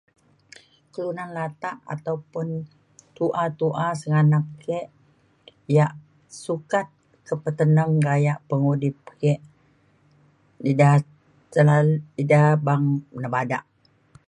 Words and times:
kelunan 0.93 1.29
latak 1.37 1.77
ataupun 1.93 2.47
tu'a 3.15 3.45
tu'a 3.59 3.87
senganak 4.01 4.45
ik 4.79 4.87
yak 5.75 5.93
suka 6.43 6.79
kepeteneng 7.27 7.91
gaya 8.07 8.33
pengudip 8.49 8.95
yik 9.23 9.39
ida 10.71 10.89
ida 10.91 10.91
selalu 11.53 12.55
beng 12.65 12.85
nebadak. 13.21 13.63